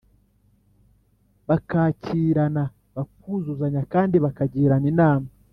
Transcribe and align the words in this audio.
bakakirana, 1.49 2.63
bakuzuzanya 2.95 3.81
kandi 3.93 4.15
bakagirana 4.25 4.87
inama. 4.93 5.27